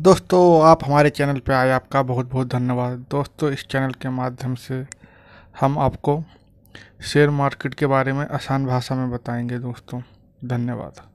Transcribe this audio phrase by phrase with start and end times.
[0.00, 4.54] दोस्तों, आप हमारे चैनल पर आए, आपका बहुत बहुत धन्यवाद। दोस्तों, इस चैनल के माध्यम
[4.54, 4.86] से
[5.60, 6.24] हम आपको
[7.04, 10.02] शेयर मार्केट के बारे में आसान भाषा में बताएँगे। दोस्तों,
[10.44, 11.11] धन्यवाद।